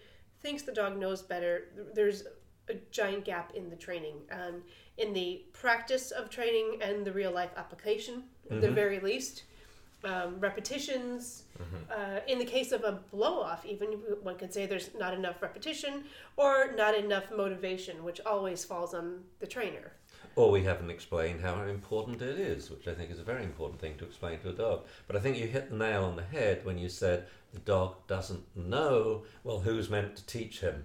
thinks 0.42 0.62
the 0.62 0.72
dog 0.72 0.98
knows 0.98 1.22
better, 1.22 1.68
there's 1.94 2.24
a 2.68 2.74
giant 2.90 3.24
gap 3.24 3.52
in 3.54 3.70
the 3.70 3.76
training, 3.76 4.16
um, 4.32 4.62
in 4.98 5.12
the 5.12 5.44
practice 5.52 6.10
of 6.10 6.28
training 6.28 6.78
and 6.82 7.04
the 7.04 7.12
real 7.12 7.30
life 7.30 7.50
application, 7.56 8.24
at 8.50 8.60
the 8.60 8.70
very 8.70 8.98
least. 9.00 9.44
Um, 10.04 10.38
repetitions. 10.38 11.44
Uh, 11.90 12.20
in 12.28 12.38
the 12.38 12.44
case 12.44 12.70
of 12.70 12.84
a 12.84 12.92
blow 13.10 13.40
off, 13.40 13.64
even 13.64 13.88
one 14.22 14.36
could 14.36 14.52
say 14.52 14.66
there's 14.66 14.90
not 14.96 15.14
enough 15.14 15.42
repetition 15.42 16.04
or 16.36 16.72
not 16.76 16.94
enough 16.94 17.24
motivation, 17.34 18.04
which 18.04 18.20
always 18.20 18.64
falls 18.64 18.94
on 18.94 19.24
the 19.40 19.46
trainer. 19.46 19.92
Or 20.36 20.50
we 20.50 20.64
haven't 20.64 20.90
explained 20.90 21.40
how 21.40 21.62
important 21.62 22.20
it 22.20 22.38
is, 22.38 22.70
which 22.70 22.86
I 22.86 22.92
think 22.92 23.10
is 23.10 23.18
a 23.18 23.24
very 23.24 23.42
important 23.42 23.80
thing 23.80 23.96
to 23.96 24.04
explain 24.04 24.38
to 24.40 24.50
a 24.50 24.52
dog. 24.52 24.84
But 25.06 25.16
I 25.16 25.20
think 25.20 25.38
you 25.38 25.46
hit 25.46 25.70
the 25.70 25.76
nail 25.76 26.04
on 26.04 26.16
the 26.16 26.22
head 26.22 26.62
when 26.64 26.76
you 26.76 26.90
said 26.90 27.26
the 27.54 27.60
dog 27.60 27.94
doesn't 28.06 28.44
know. 28.54 29.24
Well, 29.44 29.60
who's 29.60 29.88
meant 29.88 30.14
to 30.16 30.26
teach 30.26 30.60
him? 30.60 30.84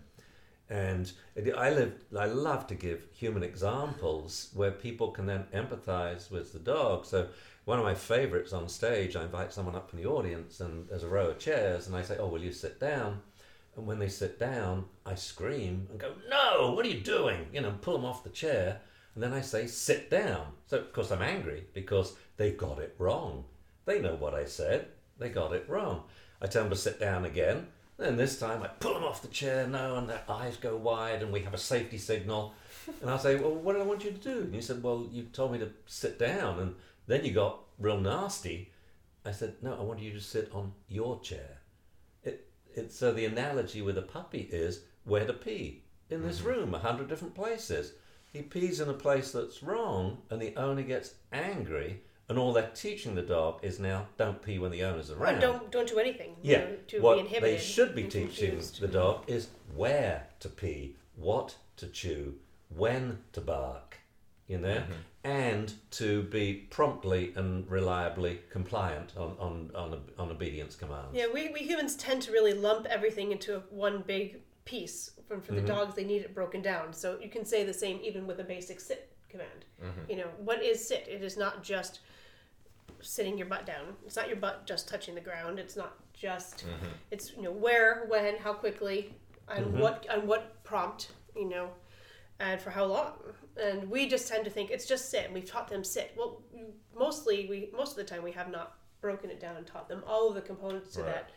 And 0.70 1.12
I 1.58 1.70
live, 1.72 1.94
I 2.18 2.28
love 2.28 2.66
to 2.68 2.76
give 2.76 3.08
human 3.12 3.44
examples 3.44 4.52
where 4.54 4.72
people 4.72 5.12
can 5.12 5.26
then 5.26 5.48
empathise 5.54 6.32
with 6.32 6.54
the 6.54 6.60
dog. 6.60 7.06
So 7.06 7.28
one 7.66 7.78
of 7.78 7.84
my 7.84 7.94
favourites 7.94 8.54
on 8.54 8.70
stage, 8.70 9.18
I 9.18 9.24
invite 9.24 9.52
someone 9.52 9.76
up 9.76 9.90
from 9.90 10.02
the 10.02 10.08
audience, 10.08 10.62
and 10.62 10.88
there's 10.88 11.04
a 11.04 11.10
row 11.10 11.32
of 11.32 11.40
chairs, 11.40 11.88
and 11.88 11.96
I 11.98 12.04
say, 12.04 12.16
"Oh, 12.18 12.30
will 12.30 12.42
you 12.42 12.54
sit 12.54 12.80
down?" 12.80 13.22
And 13.76 13.86
when 13.86 14.00
they 14.00 14.08
sit 14.08 14.40
down, 14.40 14.86
I 15.06 15.16
scream 15.16 15.88
and 15.92 16.00
go, 16.00 16.14
"No! 16.30 16.72
What 16.72 16.86
are 16.86 16.90
you 16.90 17.02
doing?" 17.02 17.48
You 17.52 17.60
know, 17.60 17.74
pull 17.82 17.98
them 17.98 18.06
off 18.06 18.24
the 18.24 18.30
chair, 18.30 18.80
and 19.14 19.24
then 19.24 19.34
I 19.34 19.42
say, 19.42 19.68
"Sit 19.68 20.10
down." 20.10 20.54
So 20.68 20.78
of 20.78 20.94
course 20.94 21.12
I'm 21.12 21.22
angry 21.22 21.66
because 21.74 22.16
they 22.38 22.52
got 22.52 22.80
it 22.80 22.96
wrong. 22.98 23.46
They 23.86 24.02
know 24.02 24.16
what 24.16 24.34
I 24.34 24.46
said. 24.46 24.88
They 25.18 25.30
got 25.30 25.54
it 25.54 25.66
wrong. 25.68 26.04
I 26.42 26.48
tell 26.48 26.64
them 26.64 26.72
to 26.72 26.78
sit 26.78 27.00
down 27.00 27.26
again. 27.26 27.68
Then 27.98 28.18
this 28.18 28.40
time 28.40 28.64
I 28.64 28.68
pull 28.68 28.96
them 28.96 29.04
off 29.04 29.22
the 29.22 29.28
chair, 29.28 29.68
no, 29.68 29.96
and 29.96 30.10
their 30.10 30.24
eyes 30.28 30.58
go 30.58 30.76
wide, 30.76 31.22
and 31.22 31.32
we 31.32 31.42
have 31.42 31.54
a 31.54 31.60
safety 31.60 32.00
signal. 32.00 32.56
And 33.00 33.12
I 33.12 33.18
say, 33.18 33.36
Well, 33.36 33.54
what 33.54 33.74
do 33.74 33.82
I 33.82 33.86
want 33.86 34.04
you 34.04 34.12
to 34.12 34.18
do? 34.18 34.40
And 34.40 34.56
you 34.56 34.62
said, 34.62 34.82
Well, 34.82 35.08
you 35.12 35.24
told 35.24 35.52
me 35.52 35.60
to 35.60 35.70
sit 35.86 36.18
down, 36.18 36.60
and 36.60 36.76
then 37.06 37.24
you 37.24 37.32
got 37.32 37.60
real 37.78 38.00
nasty. 38.00 38.72
I 39.24 39.32
said, 39.32 39.56
No, 39.62 39.76
I 39.76 39.84
want 39.84 40.00
you 40.00 40.12
to 40.14 40.20
sit 40.20 40.50
on 40.52 40.74
your 40.88 41.20
chair. 41.20 41.60
It, 42.24 42.48
it, 42.74 42.92
so 42.92 43.14
the 43.14 43.26
analogy 43.26 43.84
with 43.84 44.00
a 44.00 44.04
puppy 44.04 44.50
is 44.52 44.82
where 45.04 45.28
to 45.28 45.34
pee. 45.34 45.84
In 46.10 46.24
this 46.24 46.40
mm-hmm. 46.40 46.48
room, 46.48 46.74
a 46.74 46.80
hundred 46.80 47.08
different 47.08 47.36
places. 47.36 47.94
He 48.34 48.42
pees 48.42 48.80
in 48.80 48.90
a 48.90 48.94
place 48.94 49.32
that's 49.32 49.62
wrong, 49.62 50.20
and 50.30 50.42
the 50.42 50.56
owner 50.56 50.84
gets 50.84 51.16
angry, 51.34 52.02
and 52.30 52.38
all 52.40 52.54
they're 52.54 52.72
teaching 52.74 53.14
the 53.16 53.22
dog 53.22 53.60
is 53.62 53.78
now 53.80 54.08
don't 54.18 54.42
pee 54.42 54.58
when 54.58 54.72
the 54.72 54.84
owner's 54.84 55.12
Or 55.12 55.18
around. 55.18 55.40
don't 55.42 55.72
don't 55.72 55.88
do 55.88 56.00
anything. 56.00 56.36
you 56.42 56.54
Yeah, 56.54 56.60
know, 56.60 56.76
to 56.88 57.02
what 57.02 57.16
be 57.16 57.20
inhibited. 57.22 57.60
they 57.60 57.62
should 57.62 57.94
be 57.94 58.04
teaching 58.04 58.52
confused. 58.52 58.80
the 58.80 58.88
dog 58.88 59.24
is 59.28 59.50
where 59.76 60.28
to 60.40 60.48
pee, 60.50 60.96
what 61.16 61.56
to 61.78 61.88
chew, 61.88 62.36
when 62.70 63.20
to 63.34 63.42
bark, 63.42 63.98
you 64.48 64.58
know, 64.60 64.76
Mm-hmm. 64.78 64.94
and 65.26 65.74
to 65.92 66.24
be 66.24 66.54
promptly 66.70 67.34
and 67.36 67.70
reliably 67.70 68.40
compliant 68.50 69.12
on 69.18 69.36
on 69.40 69.72
on, 69.76 70.02
on 70.18 70.32
obedience 70.32 70.76
commands. 70.78 71.10
Yeah, 71.14 71.28
we, 71.34 71.50
we 71.50 71.60
humans 71.60 71.96
tend 71.96 72.22
to 72.24 72.32
really 72.32 72.54
lump 72.54 72.86
everything 72.86 73.34
into 73.34 73.62
one 73.70 74.04
big 74.08 74.40
piece. 74.66 75.12
From 75.28 75.42
for 75.42 75.54
the 75.54 75.60
Mm-hmm. 75.60 75.68
dogs, 75.68 75.96
they 75.96 76.04
need 76.04 76.22
it 76.22 76.36
broken 76.36 76.62
down. 76.62 76.94
So 76.94 77.18
you 77.22 77.30
can 77.30 77.46
say 77.46 77.64
the 77.64 77.74
same 77.74 78.00
even 78.04 78.28
with 78.28 78.40
a 78.40 78.44
basic 78.44 78.80
sit 78.80 79.12
command. 79.30 79.66
Mm-hmm. 79.84 80.10
You 80.12 80.18
know, 80.18 80.28
what 80.40 80.64
is 80.64 80.86
sit? 80.88 81.08
It 81.08 81.24
is 81.24 81.38
not 81.38 81.64
just 81.64 82.00
sitting 83.02 83.38
your 83.38 83.48
butt 83.48 83.66
down. 83.66 83.96
It's 84.06 84.16
not 84.16 84.28
your 84.28 84.38
butt 84.38 84.66
just 84.68 84.88
touching 84.88 85.16
the 85.16 85.22
ground. 85.22 85.58
It's 85.60 85.76
not 85.76 85.94
just. 86.14 86.60
Mm-hmm. 86.66 86.86
It's 87.12 87.32
you 87.36 87.44
know 87.44 87.52
where, 87.52 88.06
when, 88.08 88.38
how 88.38 88.54
quickly, 88.54 89.14
and 89.48 89.80
what 89.80 90.06
and 90.10 90.28
what 90.28 90.64
prompt. 90.64 91.12
You 91.36 91.48
know, 91.50 91.70
and 92.40 92.62
for 92.62 92.70
how 92.70 92.86
long. 92.86 93.14
And 93.62 93.90
we 93.90 94.08
just 94.08 94.28
tend 94.28 94.44
to 94.46 94.50
think 94.52 94.70
it's 94.72 94.86
just 94.88 95.10
sit. 95.10 95.26
And 95.26 95.34
we've 95.34 95.46
taught 95.50 95.68
them 95.70 95.84
sit. 95.84 96.14
Well, 96.18 96.42
mostly 96.98 97.48
we 97.50 97.70
most 97.76 97.92
of 97.92 97.98
the 97.98 98.04
time 98.04 98.24
we 98.24 98.32
have 98.34 98.52
not 98.52 98.78
broken 99.02 99.30
it 99.32 99.40
down 99.40 99.56
and 99.58 99.66
taught 99.66 99.90
them 99.90 100.04
all 100.06 100.30
of 100.30 100.36
the 100.36 100.42
components 100.42 100.94
to 100.94 101.02
Right. 101.02 101.14
that 101.16 101.30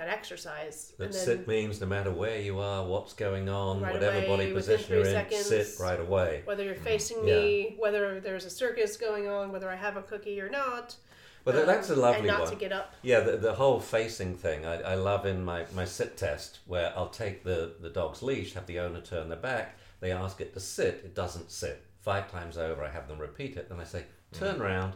that 0.00 0.08
exercise. 0.08 0.94
That 0.96 1.04
and 1.06 1.12
then 1.14 1.24
sit 1.26 1.46
means 1.46 1.78
no 1.80 1.86
matter 1.86 2.10
where 2.10 2.40
you 2.40 2.58
are, 2.58 2.84
what's 2.86 3.12
going 3.12 3.50
on, 3.50 3.82
Right 3.82 3.92
whatever 3.92 4.16
away, 4.16 4.26
body 4.26 4.52
position 4.52 4.94
you're 4.96 5.04
in, 5.06 5.12
seconds. 5.12 5.44
sit 5.46 5.68
right 5.78 6.00
away. 6.00 6.40
whether 6.46 6.64
you're 6.64 6.74
facing 6.74 7.18
Mm-hmm. 7.18 7.28
Yeah. 7.28 7.34
me, 7.40 7.76
whether 7.78 8.18
there's 8.20 8.46
a 8.46 8.50
circus 8.50 8.96
going 8.96 9.28
on, 9.28 9.52
whether 9.52 9.68
I 9.68 9.76
have 9.76 9.96
a 9.98 10.02
cookie 10.02 10.40
or 10.40 10.48
not. 10.48 10.96
But 11.44 11.54
um, 11.56 11.66
that's 11.66 11.90
a 11.90 11.96
lovely 11.96 12.20
and 12.20 12.28
not 12.28 12.40
one. 12.42 12.50
to 12.50 12.56
get 12.56 12.72
up. 12.72 12.94
Yeah, 13.02 13.20
the, 13.20 13.36
the 13.36 13.52
whole 13.54 13.78
facing 13.80 14.36
thing 14.36 14.64
I, 14.64 14.80
I 14.80 14.94
love 14.94 15.26
in 15.26 15.44
my, 15.44 15.66
my 15.74 15.84
sit 15.84 16.16
test 16.16 16.60
where 16.66 16.92
I'll 16.96 17.08
take 17.10 17.44
the, 17.44 17.74
the 17.80 17.90
dog's 17.90 18.22
leash, 18.22 18.54
have 18.54 18.66
the 18.66 18.78
owner 18.80 19.00
turn 19.02 19.28
their 19.28 19.38
back, 19.38 19.76
they 20.00 20.12
ask 20.12 20.40
it 20.40 20.54
to 20.54 20.60
sit, 20.60 21.02
it 21.04 21.14
doesn't 21.14 21.50
sit. 21.50 21.82
Five 22.00 22.30
times 22.32 22.56
over, 22.56 22.82
I 22.82 22.88
have 22.90 23.06
them 23.08 23.18
repeat 23.18 23.56
it, 23.58 23.68
and 23.70 23.78
I 23.80 23.84
say, 23.84 24.04
turn 24.32 24.62
around, 24.62 24.94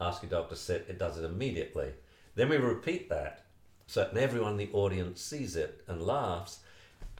ask 0.00 0.22
your 0.22 0.30
dog 0.30 0.48
to 0.50 0.56
sit, 0.56 0.86
it 0.88 0.98
does 0.98 1.18
it 1.18 1.24
immediately. 1.24 1.92
Then 2.34 2.48
we 2.48 2.56
repeat 2.56 3.08
that 3.10 3.43
so 3.86 4.08
everyone 4.16 4.52
in 4.52 4.58
the 4.58 4.72
audience 4.72 5.20
sees 5.20 5.56
it 5.56 5.82
and 5.86 6.02
laughs. 6.02 6.60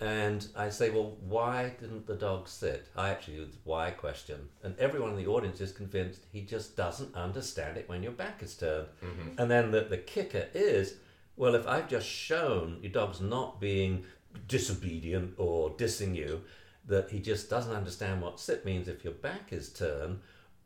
And 0.00 0.46
I 0.56 0.70
say, 0.70 0.90
well, 0.90 1.16
why 1.20 1.72
didn't 1.80 2.06
the 2.06 2.16
dog 2.16 2.48
sit? 2.48 2.88
I 2.96 3.10
actually 3.10 3.36
do 3.36 3.44
the 3.46 3.56
why 3.62 3.90
question. 3.90 4.48
And 4.64 4.76
everyone 4.78 5.10
in 5.10 5.16
the 5.16 5.28
audience 5.28 5.60
is 5.60 5.70
convinced 5.70 6.26
he 6.32 6.40
just 6.40 6.76
doesn't 6.76 7.14
understand 7.14 7.76
it 7.76 7.88
when 7.88 8.02
your 8.02 8.12
back 8.12 8.42
is 8.42 8.56
turned. 8.56 8.88
Mm-hmm. 9.04 9.40
And 9.40 9.50
then 9.50 9.70
the, 9.70 9.82
the 9.82 9.98
kicker 9.98 10.48
is, 10.52 10.94
well, 11.36 11.54
if 11.54 11.66
I've 11.68 11.88
just 11.88 12.08
shown 12.08 12.78
your 12.82 12.90
dog's 12.90 13.20
not 13.20 13.60
being 13.60 14.04
disobedient 14.48 15.34
or 15.38 15.70
dissing 15.70 16.16
you, 16.16 16.42
that 16.86 17.10
he 17.10 17.20
just 17.20 17.48
doesn't 17.48 17.74
understand 17.74 18.20
what 18.20 18.40
sit 18.40 18.64
means 18.64 18.88
if 18.88 19.04
your 19.04 19.14
back 19.14 19.52
is 19.52 19.72
turned, 19.72 20.20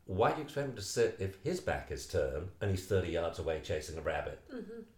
why 0.08 0.30
do 0.30 0.38
you 0.38 0.44
expect 0.44 0.68
him 0.70 0.74
to 0.74 0.80
sit 0.82 1.16
if 1.20 1.36
his 1.44 1.60
back 1.60 1.90
is 1.90 2.06
turned 2.06 2.48
and 2.62 2.70
he's 2.70 2.86
30 2.86 3.10
yards 3.10 3.38
away 3.38 3.60
chasing 3.62 3.98
a 3.98 4.00
rabbit? 4.00 4.40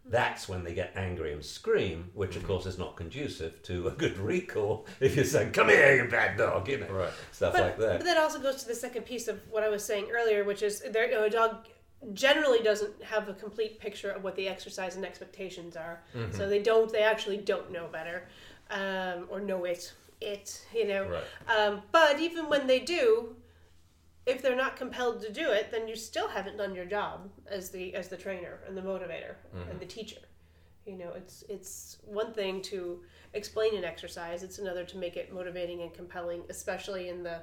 That's 0.07 0.49
when 0.49 0.63
they 0.63 0.73
get 0.73 0.93
angry 0.95 1.33
and 1.33 1.45
scream, 1.45 2.11
which 2.15 2.37
of 2.37 2.47
course 2.47 2.65
is 2.65 2.79
not 2.79 2.95
conducive 2.97 3.61
to 3.65 3.89
a 3.89 3.91
good 3.91 4.17
recall 4.19 4.87
if 5.01 5.17
you're 5.17 5.25
saying, 5.25 5.51
come 5.51 5.69
here, 5.69 5.97
you 6.05 6.09
bad 6.09 6.39
dog, 6.39 6.69
you 6.69 6.79
know, 6.79 6.87
Right. 6.93 7.13
stuff 7.33 7.55
But, 7.55 7.63
like 7.63 7.79
that. 7.79 7.99
but 7.99 8.05
that 8.05 8.19
also 8.19 8.39
goes 8.39 8.63
to 8.63 8.69
the 8.69 8.75
second 8.75 9.03
piece 9.05 9.27
of 9.27 9.41
what 9.51 9.65
I 9.65 9.69
was 9.69 9.85
saying 9.85 10.07
earlier, 10.13 10.45
which 10.45 10.63
is 10.63 10.81
there, 10.93 11.07
you 11.11 11.17
know, 11.17 11.25
a 11.25 11.31
dog 11.31 11.67
generally 12.13 12.61
doesn't 12.63 13.03
have 13.03 13.29
a 13.29 13.35
complete 13.35 13.81
picture 13.81 14.11
of 14.13 14.23
what 14.23 14.37
the 14.37 14.47
exercise 14.47 14.95
and 14.95 15.05
expectations 15.05 15.77
are. 15.77 16.03
Mm-hmm. 16.17 16.37
So 16.37 16.49
they 16.49 16.63
don't, 16.63 16.91
they 16.91 17.03
actually 17.03 17.39
don't 17.39 17.73
know 17.73 17.89
better, 17.91 18.29
um, 18.71 19.27
or 19.29 19.41
know 19.41 19.65
it, 19.65 19.93
it, 20.21 20.65
you 20.73 20.87
know. 20.87 21.09
Right. 21.09 21.57
Um, 21.59 21.83
but 21.91 22.21
even 22.21 22.49
when 22.49 22.69
they 22.69 22.79
do, 22.79 23.35
if 24.27 24.43
they're 24.43 24.57
not 24.57 24.77
compelled 24.77 25.21
to 25.23 25.33
do 25.33 25.51
it, 25.51 25.71
then 25.71 25.89
you 25.89 25.97
still 25.97 26.29
haven't 26.29 26.57
done 26.57 26.75
your 26.75 26.85
job 26.85 27.31
as 27.51 27.71
the 27.71 27.95
as 27.95 28.09
the 28.09 28.17
trainer 28.17 28.61
and 28.67 28.77
the 28.77 28.83
motivator 28.83 29.35
Mm-hmm. 29.55 29.71
and 29.71 29.81
the 29.81 29.87
teacher. 29.87 30.21
You 30.87 30.97
know, 30.97 31.13
it's 31.15 31.45
it's 31.49 31.99
one 32.05 32.33
thing 32.33 32.63
to 32.63 33.01
explain 33.35 33.77
an 33.77 33.85
exercise; 33.85 34.43
it's 34.43 34.59
another 34.59 34.85
to 34.85 34.97
make 34.97 35.17
it 35.17 35.33
motivating 35.33 35.83
and 35.83 35.93
compelling, 35.93 36.43
especially 36.49 37.09
in 37.09 37.23
the 37.23 37.41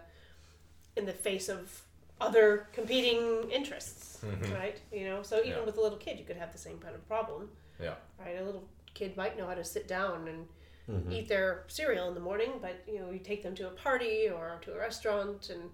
in 0.96 1.05
the 1.05 1.13
face 1.13 1.48
of 1.50 1.84
other 2.19 2.67
competing 2.74 3.50
interests, 3.51 4.24
right? 4.51 4.81
You 4.91 5.05
know, 5.05 5.22
so 5.22 5.38
even 5.38 5.50
Mm-hmm. 5.51 5.60
Yeah. 5.60 5.65
with 5.65 5.77
a 5.77 5.81
little 5.81 6.00
kid, 6.00 6.17
you 6.17 6.25
could 6.25 6.38
have 6.38 6.51
the 6.51 6.57
same 6.57 6.79
kind 6.79 6.96
of 6.96 7.07
problem, 7.07 7.50
Yeah. 7.79 7.93
right? 8.19 8.39
A 8.39 8.43
little 8.43 8.67
kid 8.96 9.15
might 9.15 9.38
know 9.38 9.46
how 9.48 9.53
to 9.53 9.63
sit 9.63 9.88
down 9.88 10.27
and 10.27 10.48
Mm-hmm. 10.89 11.12
eat 11.12 11.27
their 11.27 11.65
cereal 11.67 12.07
in 12.07 12.13
the 12.15 12.22
morning, 12.22 12.53
but 12.62 12.81
you 12.88 12.98
know, 13.00 13.12
you 13.12 13.19
take 13.19 13.43
them 13.43 13.53
to 13.55 13.67
a 13.67 13.72
party 13.72 14.29
or 14.29 14.57
to 14.62 14.74
a 14.74 14.77
restaurant, 14.79 15.50
and 15.50 15.69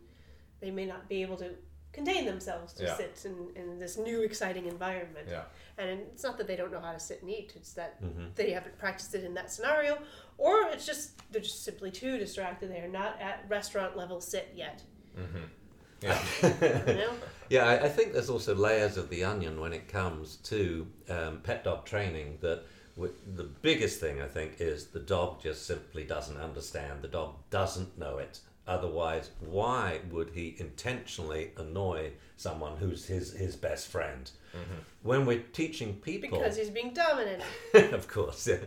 they 0.64 0.72
may 0.72 0.86
not 0.86 1.08
be 1.10 1.22
able 1.22 1.38
to 1.38 1.50
contain 1.92 2.26
themselves 2.26 2.74
to 2.74 2.84
Yeah. 2.84 2.98
sit 2.98 3.16
in, 3.26 3.36
in 3.62 3.78
this 3.78 3.98
new 3.98 4.24
exciting 4.24 4.66
environment. 4.66 5.28
Yeah. 5.30 5.44
And 5.78 5.88
it's 6.12 6.24
not 6.24 6.38
that 6.40 6.48
they 6.48 6.56
don't 6.56 6.72
know 6.72 6.80
how 6.88 6.94
to 6.94 7.00
sit 7.00 7.22
and 7.22 7.30
eat; 7.30 7.54
it's 7.56 7.74
that 7.74 8.02
Mm-hmm. 8.04 8.28
they 8.36 8.50
haven't 8.52 8.78
practiced 8.80 9.14
it 9.16 9.24
in 9.24 9.34
that 9.36 9.52
scenario, 9.52 9.94
or 10.38 10.54
it's 10.74 10.86
just 10.86 11.06
they're 11.32 11.42
just 11.42 11.64
simply 11.64 11.92
too 11.92 12.18
distracted. 12.18 12.72
They 12.72 12.80
are 12.80 12.88
not 13.04 13.22
at 13.22 13.46
restaurant 13.50 13.96
level 13.98 14.20
sit 14.22 14.48
yet. 14.56 14.82
Yeah. 16.02 16.22
You 16.42 16.94
know, 16.96 17.14
Yeah, 17.50 17.66
I, 17.66 17.86
I 17.86 17.90
think 17.90 18.12
there's 18.12 18.30
also 18.30 18.54
layers 18.54 18.98
of 18.98 19.10
the 19.10 19.24
onion 19.24 19.58
when 19.60 19.72
it 19.72 19.88
comes 19.88 20.36
to 20.52 20.86
um, 21.10 21.40
pet 21.44 21.64
dog 21.64 21.86
training. 21.86 22.40
That 22.42 22.64
w- 22.98 23.14
the 23.36 23.46
biggest 23.62 24.02
thing 24.02 24.22
I 24.22 24.28
think 24.28 24.60
is 24.60 24.88
the 24.88 25.00
dog 25.00 25.42
just 25.42 25.66
simply 25.66 26.04
doesn't 26.04 26.38
understand. 26.38 27.02
The 27.04 27.08
dog 27.08 27.36
doesn't 27.52 27.98
know 27.98 28.18
it. 28.18 28.40
Otherwise, 28.66 29.30
why 29.42 30.00
would 30.10 30.30
he 30.30 30.56
intentionally 30.58 31.52
annoy 31.58 32.12
someone 32.38 32.78
who's 32.78 33.06
his 33.06 33.34
his 33.34 33.58
best 33.58 33.88
friend? 33.88 34.32
Mm-hmm. 34.54 34.80
When 35.02 35.26
we're 35.26 35.44
teaching 35.52 35.96
people, 35.96 36.40
because 36.40 36.56
he's 36.56 36.70
being 36.70 36.94
dominant. 36.94 37.44
of 37.74 38.08
course, 38.08 38.48
yeah. 38.48 38.60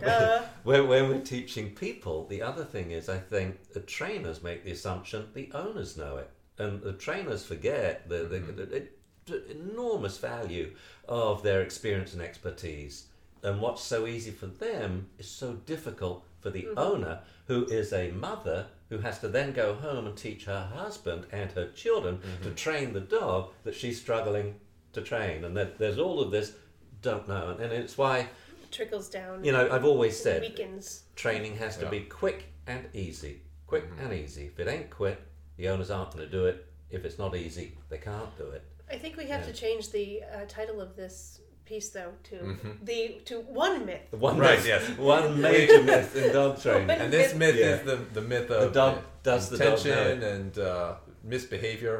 Duh. 0.00 0.42
when, 0.64 0.86
when 0.86 1.08
we're 1.08 1.20
teaching 1.20 1.70
people, 1.70 2.26
the 2.26 2.42
other 2.42 2.64
thing 2.64 2.90
is, 2.90 3.08
I 3.08 3.18
think 3.18 3.72
the 3.72 3.80
trainers 3.80 4.42
make 4.42 4.64
the 4.64 4.72
assumption 4.72 5.28
the 5.32 5.50
owners 5.54 5.96
know 5.96 6.18
it, 6.18 6.30
and 6.58 6.82
the 6.82 6.92
trainers 6.92 7.44
forget 7.44 8.06
the, 8.06 8.24
the, 8.24 8.40
mm-hmm. 8.40 8.56
the, 8.56 8.88
the 9.24 9.50
enormous 9.50 10.18
value 10.18 10.74
of 11.08 11.42
their 11.42 11.62
experience 11.62 12.12
and 12.12 12.20
expertise. 12.20 13.06
And 13.48 13.62
what's 13.62 13.82
so 13.82 14.06
easy 14.06 14.30
for 14.30 14.46
them 14.46 15.08
is 15.18 15.26
so 15.26 15.54
difficult 15.64 16.22
for 16.40 16.50
the 16.50 16.64
mm-hmm. 16.64 16.78
owner, 16.78 17.20
who 17.46 17.64
is 17.64 17.94
a 17.94 18.10
mother 18.10 18.66
who 18.90 18.98
has 18.98 19.20
to 19.20 19.28
then 19.28 19.52
go 19.52 19.74
home 19.74 20.06
and 20.06 20.14
teach 20.14 20.44
her 20.44 20.68
husband 20.74 21.24
and 21.32 21.50
her 21.52 21.68
children 21.70 22.20
to 22.20 22.26
mm-hmm. 22.26 22.54
train 22.54 22.92
the 22.92 23.00
dog 23.00 23.50
that 23.64 23.74
she's 23.74 23.98
struggling 23.98 24.56
to 24.92 25.00
train. 25.00 25.44
And 25.44 25.56
that 25.56 25.78
there's 25.78 25.98
all 25.98 26.20
of 26.20 26.30
this 26.30 26.52
don't 27.00 27.26
know, 27.26 27.56
and 27.58 27.72
it's 27.72 27.96
why 27.96 28.18
It 28.18 28.28
Trickles 28.70 29.08
down. 29.08 29.42
you 29.42 29.52
know 29.52 29.70
I've 29.70 29.84
always 29.84 30.20
said 30.20 30.42
weakens. 30.42 31.04
training 31.16 31.56
has 31.56 31.78
to 31.78 31.84
Yeah. 31.84 31.90
be 31.90 32.00
quick 32.00 32.52
and 32.66 32.86
easy. 32.92 33.40
Quick 33.66 33.90
mm-hmm. 33.90 34.00
and 34.00 34.12
easy. 34.12 34.46
If 34.46 34.60
it 34.60 34.68
ain't 34.68 34.90
quick, 34.90 35.18
the 35.56 35.68
owners 35.68 35.90
aren't 35.90 36.12
going 36.12 36.26
to 36.26 36.30
do 36.30 36.44
it. 36.46 36.66
If 36.90 37.06
it's 37.06 37.18
not 37.18 37.34
easy, 37.34 37.78
they 37.88 37.98
can't 37.98 38.36
do 38.36 38.50
it. 38.50 38.62
I 38.90 38.98
think 38.98 39.16
we 39.16 39.24
have 39.26 39.40
Yeah. 39.40 39.52
to 39.52 39.52
change 39.54 39.90
the 39.90 40.22
uh, 40.24 40.44
title 40.48 40.80
of 40.82 40.96
this 40.96 41.40
piece 41.68 41.88
though 41.90 42.12
to 42.30 42.36
Mm-hmm. 42.36 42.70
the 42.84 43.00
to 43.26 43.34
one 43.64 43.84
myth. 43.86 44.04
The 44.10 44.16
One 44.28 44.38
Right, 44.38 44.58
myth- 44.58 44.66
yes. 44.66 44.82
One 45.14 45.40
major 45.40 45.82
myth 45.82 46.16
in 46.16 46.32
dog 46.32 46.60
training. 46.62 46.90
And 46.90 47.12
this 47.12 47.34
myth 47.34 47.56
Yeah. 47.56 47.74
is 47.74 47.80
the, 47.90 47.96
the 48.18 48.22
myth 48.32 48.50
of 48.50 48.60
the 48.68 48.70
dog- 48.80 49.02
does 49.22 49.48
the 49.50 49.58
dog 49.58 49.84
know 49.84 50.28
and 50.34 50.58
uh, 50.58 50.94
misbehavior. 51.24 51.96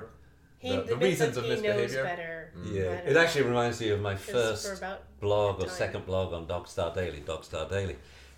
He, 0.59 0.71
The- 0.71 0.83
the, 0.83 0.89
the 0.95 0.97
reasons 0.97 1.37
of 1.37 1.45
of 1.45 1.45
he 1.45 1.51
misbehavior. 1.57 1.87
knows 1.87 1.95
better. 2.11 2.35
Yeah, 2.65 2.83
better. 2.95 3.09
it 3.11 3.17
actually 3.17 3.45
reminds 3.53 3.81
me 3.81 3.89
of 3.91 4.01
my 4.01 4.17
first 4.17 4.83
blog 5.21 5.63
or 5.63 5.69
second 5.69 6.05
blog 6.07 6.33
on 6.33 6.47
Dogstar 6.47 6.95
Daily, 6.95 7.21
Dogstar 7.21 7.69
Daily, 7.69 7.97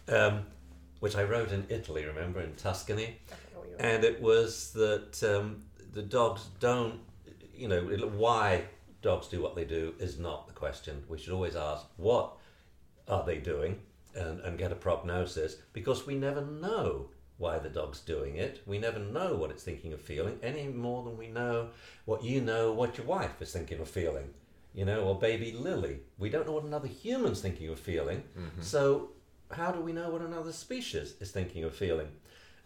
um, 0.09 0.35
which 0.99 1.17
I 1.17 1.23
wrote 1.23 1.51
in 1.53 1.65
Italy, 1.71 2.05
remember, 2.05 2.41
in 2.41 2.53
Tuscany. 2.57 3.07
I 3.07 3.09
don't 3.09 3.53
know 3.55 3.61
what 3.61 3.69
you 3.71 3.77
were- 3.77 3.83
and 3.95 4.05
it 4.11 4.21
was 4.21 4.73
that 4.73 5.13
um, 5.35 5.63
the 5.93 6.03
dogs 6.03 6.43
don't, 6.69 6.99
you 7.55 7.69
know, 7.69 7.81
why 8.25 8.65
dogs 9.02 9.28
do 9.28 9.40
what 9.40 9.57
they 9.57 9.64
do 9.64 9.95
is 9.99 10.19
not 10.19 10.47
the 10.47 10.52
question. 10.52 11.04
We 11.09 11.19
should 11.19 11.33
always 11.33 11.57
ask 11.57 11.87
what 11.97 12.37
are 13.09 13.25
they 13.25 13.38
doing 13.38 13.80
and, 14.14 14.40
and 14.40 14.59
get 14.59 14.73
a 14.73 14.76
prognosis 14.76 15.57
because 15.73 16.07
we 16.07 16.14
never 16.14 16.42
know 16.42 17.09
why 17.38 17.59
the 17.59 17.71
dog's 17.71 18.00
doing 18.00 18.37
it. 18.37 18.62
We 18.66 18.78
never 18.78 18.99
know 18.99 19.35
what 19.35 19.50
it's 19.50 19.62
thinking 19.62 19.92
of 19.92 20.00
feeling 20.00 20.38
any 20.42 20.69
more 20.69 21.02
than 21.02 21.16
we 21.16 21.28
know 21.28 21.71
what 22.04 22.23
you 22.23 22.40
know 22.40 22.73
what 22.73 22.99
your 22.99 23.07
wife 23.07 23.40
is 23.40 23.52
thinking 23.52 23.80
of 23.80 23.88
feeling. 23.88 24.30
You 24.75 24.85
know, 24.85 25.00
or 25.00 25.19
baby 25.19 25.52
Lily. 25.52 26.00
We 26.19 26.28
don't 26.30 26.47
know 26.47 26.52
what 26.52 26.64
another 26.64 26.87
human's 26.87 27.40
thinking 27.40 27.69
of 27.71 27.80
feeling. 27.80 28.23
Mm-hmm. 28.38 28.62
So 28.62 29.11
how 29.50 29.73
do 29.73 29.80
we 29.80 29.92
know 29.92 30.11
what 30.11 30.23
another 30.23 30.52
species 30.52 31.14
is 31.21 31.30
thinking 31.30 31.64
of 31.64 31.75
feeling? 31.75 32.09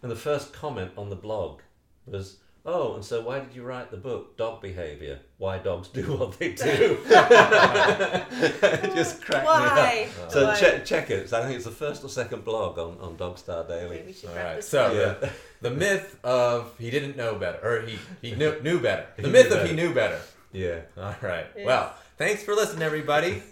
And 0.03 0.11
the 0.11 0.17
first 0.17 0.53
comment 0.53 0.91
on 0.99 1.09
the 1.09 1.17
blog 1.17 1.61
was, 2.05 2.39
"Oh, 2.67 2.95
and 2.95 3.05
so 3.05 3.21
why 3.23 3.41
did 3.41 3.55
you 3.55 3.63
write 3.63 3.91
the 3.91 3.97
book 3.97 4.37
Dog 4.37 4.61
Behavior? 4.63 5.21
Why 5.39 5.59
dogs 5.59 5.89
do 5.89 6.03
what 6.17 6.39
they 6.39 6.53
do?" 6.55 6.99
it 7.07 8.95
just 8.95 9.23
cracked 9.23 9.45
Why? 9.47 10.09
me 10.09 10.23
up. 10.23 10.31
So 10.33 10.47
Why? 10.47 10.55
check 10.59 10.85
check 10.85 11.11
it. 11.11 11.33
I 11.33 11.43
think 11.43 11.57
it's 11.57 11.65
the 11.65 11.71
first 11.71 12.05
or 12.05 12.09
second 12.09 12.45
blog 12.45 12.79
on 12.79 12.99
on 13.01 13.17
Dogstar 13.17 13.65
Okay, 13.65 13.81
Daily. 13.81 14.03
we 14.07 14.13
should 14.13 14.31
All 14.31 14.37
this 14.57 14.69
So. 14.69 14.93
Yeah. 14.93 15.15
the, 15.61 15.69
the 15.69 15.71
myth 15.85 16.19
of 16.25 16.75
he 16.79 16.91
didn't 16.91 17.17
know 17.17 17.35
better, 17.37 17.59
or 17.63 17.83
he 17.87 17.99
he 18.23 18.35
knew, 18.35 18.61
knew 18.63 18.81
better. 18.81 19.07
The 19.17 19.23
He 19.23 19.31
myth 19.31 19.51
knew 19.51 19.57
of 19.57 19.69
he 19.69 19.75
knew 19.77 19.95
better. 19.95 20.21
Yeah. 20.53 20.81
All 20.97 21.15
right. 21.21 21.47
Yes. 21.57 21.67
Well, 21.67 21.95
thanks 22.19 22.43
for 22.43 22.55
listening, 22.55 22.83
everybody. 22.83 23.43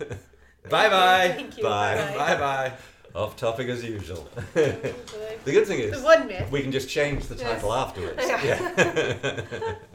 bye 0.71 0.89
bye. 0.89 1.33
Thank 1.37 1.59
you. 1.59 1.65
Off 3.15 3.37
topic 3.37 3.69
as 3.69 3.85
usual. 3.85 4.29
The 5.45 5.51
good 5.51 5.67
thing 5.67 5.81
is 5.81 6.01
The 6.01 6.05
one 6.07 6.29
myth. 6.29 6.51
we 6.53 6.63
can 6.63 6.71
just 6.71 6.89
change 6.89 7.27
the 7.27 7.35
title 7.35 7.71
Yes. 7.71 7.79
afterwards. 7.79 8.23
Yeah. 8.45 9.75